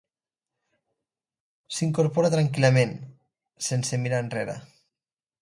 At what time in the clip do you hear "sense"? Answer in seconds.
3.69-4.01